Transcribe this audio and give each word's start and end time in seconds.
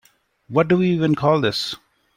What 0.47 0.67
do 0.67 0.77
we 0.77 0.89
even 0.93 1.13
call 1.13 1.41
this? 1.41 1.75